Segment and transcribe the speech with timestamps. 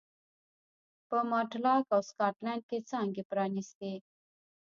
[1.07, 3.93] په ماټلاک او سکاټلنډ کې څانګې پرانېستې.